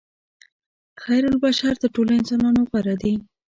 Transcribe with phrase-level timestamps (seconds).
[1.03, 3.13] خیرالبشر تر ټولو انسانانو غوره دي.